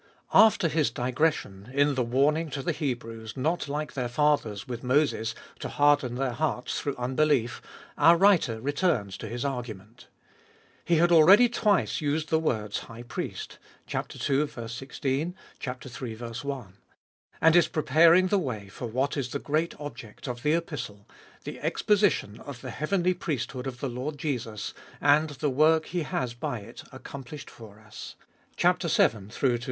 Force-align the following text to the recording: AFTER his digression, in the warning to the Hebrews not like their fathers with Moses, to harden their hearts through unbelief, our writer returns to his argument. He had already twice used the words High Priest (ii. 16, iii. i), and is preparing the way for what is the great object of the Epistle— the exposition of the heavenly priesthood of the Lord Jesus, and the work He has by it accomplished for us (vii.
AFTER 0.33 0.67
his 0.67 0.89
digression, 0.89 1.69
in 1.71 1.93
the 1.93 2.01
warning 2.01 2.49
to 2.49 2.63
the 2.63 2.71
Hebrews 2.71 3.37
not 3.37 3.67
like 3.67 3.93
their 3.93 4.07
fathers 4.07 4.67
with 4.67 4.81
Moses, 4.83 5.35
to 5.59 5.69
harden 5.69 6.15
their 6.15 6.31
hearts 6.31 6.79
through 6.81 6.95
unbelief, 6.95 7.61
our 7.99 8.17
writer 8.17 8.59
returns 8.59 9.15
to 9.17 9.27
his 9.27 9.45
argument. 9.45 10.07
He 10.83 10.95
had 10.95 11.11
already 11.11 11.47
twice 11.47 12.01
used 12.01 12.29
the 12.29 12.39
words 12.39 12.79
High 12.79 13.03
Priest 13.03 13.59
(ii. 13.93 14.47
16, 14.67 15.35
iii. 15.67 16.17
i), 16.17 16.63
and 17.39 17.55
is 17.55 17.67
preparing 17.67 18.27
the 18.29 18.39
way 18.39 18.69
for 18.69 18.87
what 18.87 19.15
is 19.15 19.29
the 19.29 19.37
great 19.37 19.75
object 19.79 20.27
of 20.27 20.41
the 20.41 20.53
Epistle— 20.53 21.07
the 21.43 21.59
exposition 21.59 22.39
of 22.39 22.61
the 22.61 22.71
heavenly 22.71 23.13
priesthood 23.13 23.67
of 23.67 23.79
the 23.81 23.87
Lord 23.87 24.17
Jesus, 24.17 24.73
and 24.99 25.29
the 25.29 25.51
work 25.51 25.85
He 25.85 26.01
has 26.01 26.33
by 26.33 26.61
it 26.61 26.81
accomplished 26.91 27.51
for 27.51 27.79
us 27.79 28.15
(vii. 28.59 29.59